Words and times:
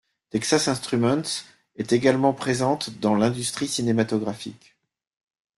Texas 0.31 0.67
Instruments 0.67 1.45
est 1.75 1.93
également 1.93 2.33
présente 2.33 2.89
dans 3.01 3.13
l'industrie 3.13 3.67
cinématographique. 3.67 4.75